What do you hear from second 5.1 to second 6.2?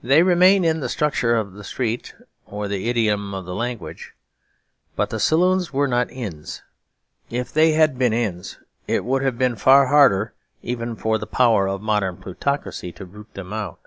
the saloons were not